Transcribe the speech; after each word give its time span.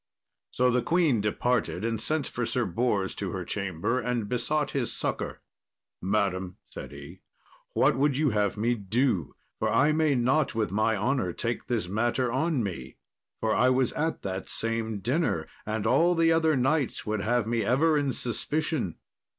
So 0.49 0.71
the 0.71 0.81
queen 0.81 1.21
departed 1.21 1.85
and 1.85 2.01
sent 2.01 2.25
for 2.25 2.43
Sir 2.43 2.65
Bors 2.65 3.13
to 3.13 3.29
her 3.33 3.45
chamber, 3.45 3.99
and 3.99 4.27
besought 4.27 4.71
his 4.71 4.91
succour. 4.91 5.39
"Madam," 6.01 6.57
said 6.71 6.91
he, 6.91 7.21
"what 7.73 7.95
would 7.95 8.17
you 8.17 8.31
have 8.31 8.57
me 8.57 8.73
do? 8.73 9.35
for 9.59 9.69
I 9.69 9.91
may 9.91 10.15
not 10.15 10.55
with 10.55 10.71
my 10.71 10.95
honour 10.95 11.33
take 11.33 11.67
this 11.67 11.87
matter 11.87 12.31
on 12.31 12.63
me, 12.63 12.97
for 13.41 13.53
I 13.53 13.69
was 13.69 13.93
at 13.93 14.23
that 14.23 14.49
same 14.49 15.01
dinner, 15.01 15.45
and 15.67 15.85
all 15.85 16.15
the 16.15 16.31
other 16.31 16.57
knights 16.57 17.05
would 17.05 17.21
have 17.21 17.45
me 17.45 17.63
ever 17.63 17.95
in 17.95 18.11
suspicion. 18.11 18.95